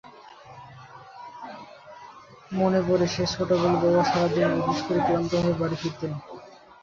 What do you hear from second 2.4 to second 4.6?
মনে পড়ে, সেই ছোটবেলায় বাবা সারা দিন